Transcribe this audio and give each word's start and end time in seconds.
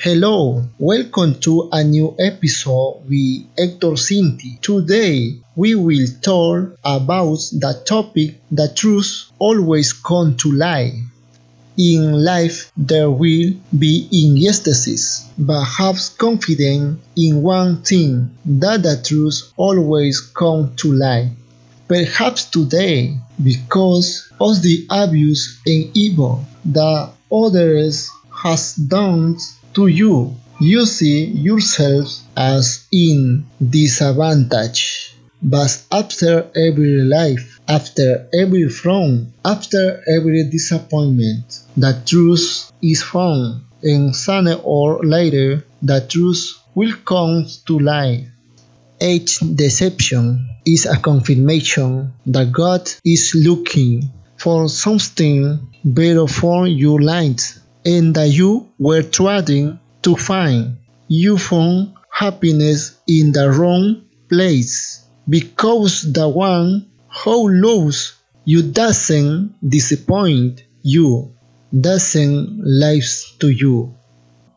Hello, 0.00 0.62
welcome 0.78 1.40
to 1.40 1.68
a 1.72 1.82
new 1.82 2.14
episode 2.20 3.02
with 3.08 3.42
Hector 3.58 3.96
Sinti. 3.96 4.60
Today 4.60 5.40
we 5.56 5.74
will 5.74 6.06
talk 6.22 6.78
about 6.84 7.38
the 7.50 7.82
topic 7.84 8.36
the 8.52 8.68
truth 8.68 9.28
always 9.40 9.92
come 9.92 10.36
to 10.36 10.52
light. 10.52 10.92
In 11.76 12.12
life 12.12 12.70
there 12.76 13.10
will 13.10 13.54
be 13.76 14.08
injustices, 14.12 15.28
but 15.36 15.64
have 15.64 15.98
confidence 16.16 17.00
in 17.16 17.42
one 17.42 17.82
thing 17.82 18.30
that 18.44 18.84
the 18.84 19.02
truth 19.02 19.52
always 19.56 20.20
come 20.20 20.76
to 20.76 20.92
light. 20.92 21.32
Perhaps 21.88 22.44
today, 22.44 23.18
because 23.42 24.30
of 24.40 24.62
the 24.62 24.86
abuse 24.90 25.60
and 25.66 25.90
evil 25.96 26.44
that 26.66 27.10
others 27.32 28.08
has 28.30 28.76
done 28.76 29.36
to 29.78 29.86
you, 29.86 30.34
you 30.58 30.84
see 30.84 31.26
yourself 31.26 32.08
as 32.36 32.88
in 32.90 33.46
disadvantage. 33.62 35.14
But 35.40 35.70
after 35.92 36.50
every 36.56 37.02
life, 37.02 37.60
after 37.68 38.26
every 38.34 38.68
frown, 38.68 39.32
after 39.44 40.02
every 40.16 40.50
disappointment, 40.50 41.60
the 41.76 41.92
truth 42.04 42.72
is 42.82 43.04
found, 43.04 43.62
and 43.84 44.16
sooner 44.16 44.56
or 44.64 44.98
later 45.04 45.64
the 45.80 46.00
truth 46.00 46.58
will 46.74 46.94
come 47.04 47.46
to 47.68 47.78
light. 47.78 48.26
Each 49.00 49.38
deception 49.38 50.48
is 50.66 50.86
a 50.86 50.96
confirmation 50.96 52.14
that 52.26 52.50
God 52.50 52.90
is 53.04 53.32
looking 53.36 54.10
for 54.38 54.68
something 54.68 55.60
better 55.84 56.26
for 56.26 56.66
your 56.66 57.00
life 57.00 57.60
and 57.88 58.14
that 58.14 58.28
you 58.28 58.68
were 58.78 59.02
trying 59.02 59.80
to 60.02 60.14
find. 60.14 60.76
You 61.08 61.38
found 61.38 61.94
happiness 62.12 63.00
in 63.08 63.32
the 63.32 63.50
wrong 63.50 64.02
place 64.28 65.06
because 65.26 66.12
the 66.12 66.28
one 66.28 66.90
who 67.24 67.48
loves 67.48 68.14
you 68.44 68.60
doesn't 68.62 69.56
disappoint 69.66 70.64
you, 70.82 71.32
doesn't 71.72 72.60
lie 72.62 73.00
to 73.40 73.48
you. 73.48 73.94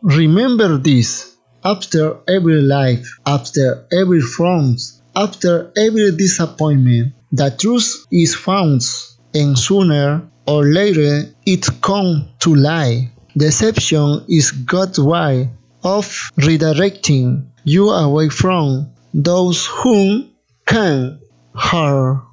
Remember 0.00 0.78
this 0.78 1.36
after 1.64 2.16
every 2.28 2.62
life, 2.62 3.06
after 3.26 3.86
every 3.92 4.22
front, 4.22 4.80
after 5.14 5.70
every 5.76 6.16
disappointment, 6.16 7.12
the 7.32 7.50
truth 7.50 8.06
is 8.10 8.34
found, 8.34 8.80
and 9.34 9.58
sooner 9.58 10.22
or 10.46 10.64
later 10.64 11.24
it 11.44 11.66
comes 11.82 12.24
to 12.38 12.54
light. 12.54 13.10
Deception 13.38 14.24
is 14.28 14.50
God's 14.50 14.98
way 14.98 15.48
of 15.84 16.04
redirecting 16.38 17.46
you 17.62 17.90
away 17.90 18.30
from 18.30 18.90
those 19.14 19.64
whom 19.64 20.30
can 20.66 21.20
harm 21.54 22.26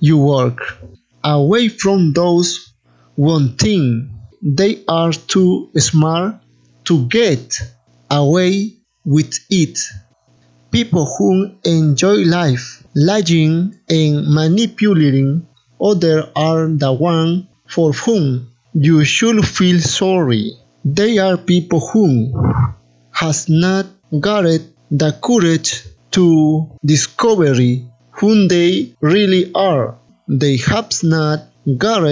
your 0.00 0.26
work, 0.26 0.78
away 1.22 1.68
from 1.68 2.12
those 2.12 2.74
wanting 3.16 4.18
they 4.42 4.82
are 4.88 5.12
too 5.12 5.70
smart 5.78 6.42
to 6.86 7.06
get 7.06 7.60
away 8.10 8.78
with 9.04 9.32
it. 9.48 9.78
People 10.72 11.06
who 11.06 11.54
enjoy 11.64 12.24
life 12.24 12.82
lying 12.96 13.78
and 13.88 14.26
manipulating 14.26 15.46
others 15.80 16.24
are 16.34 16.66
the 16.66 16.92
ones 16.92 17.44
for 17.68 17.92
whom 17.92 18.51
you 18.74 19.04
should 19.04 19.46
feel 19.46 19.80
sorry. 19.80 20.52
They 20.84 21.18
are 21.18 21.36
people 21.36 21.80
who 21.80 22.32
has 23.12 23.48
not 23.48 23.86
got 24.18 24.44
the 24.90 25.12
courage 25.22 25.84
to 26.12 26.70
discover 26.84 27.54
who 28.10 28.48
they 28.48 28.94
really 29.00 29.50
are. 29.54 29.98
They 30.28 30.56
have 30.58 30.90
not 31.02 31.40
got 31.78 32.02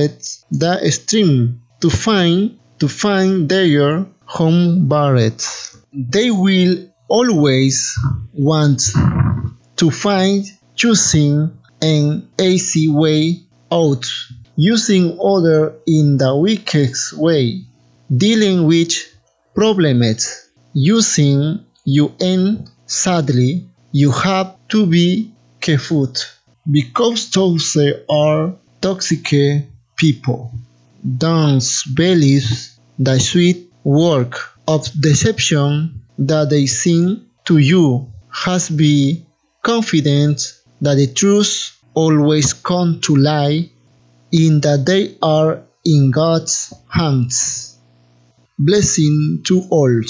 the 0.51 0.91
strength 0.91 1.59
to 1.81 1.91
find 1.91 2.59
to 2.79 2.89
find 2.89 3.49
their 3.49 4.07
home 4.25 4.89
buried. 4.89 5.43
They 5.93 6.31
will 6.31 6.89
always 7.09 7.95
want 8.33 8.83
to 9.77 9.91
find 9.91 10.45
choosing 10.77 11.59
an 11.83 12.29
easy 12.41 12.89
way 12.89 13.43
out, 13.73 14.07
using 14.61 15.19
order 15.19 15.75
in 15.87 16.19
the 16.19 16.37
weakest 16.37 17.15
way, 17.15 17.65
dealing 18.15 18.67
with 18.67 18.93
problems 19.55 20.51
using 20.75 21.65
you 21.87 22.13
and 22.21 22.69
sadly 22.85 23.67
you 23.91 24.11
have 24.11 24.55
to 24.69 24.87
be 24.87 25.33
careful 25.63 26.13
because 26.71 27.31
those 27.31 27.75
are 28.11 28.55
toxic 28.83 29.27
people. 29.97 30.53
Don't 31.17 31.65
believe 31.95 32.45
the 32.99 33.19
sweet 33.19 33.73
work 33.83 34.35
of 34.69 34.87
deception 35.01 36.03
that 36.19 36.51
they 36.51 36.67
sing 36.67 37.25
to 37.47 37.57
you 37.57 38.13
has 38.31 38.69
be 38.69 39.25
confident 39.63 40.43
that 40.83 40.97
the 40.97 41.07
truth 41.07 41.79
always 41.95 42.53
come 42.53 43.01
to 43.01 43.17
light 43.17 43.71
in 44.33 44.61
that 44.61 44.85
they 44.87 45.17
are 45.23 45.63
in 45.85 46.11
God's 46.11 46.73
hands. 46.89 47.79
Blessing 48.59 49.43
to 49.47 49.63
all. 49.71 50.03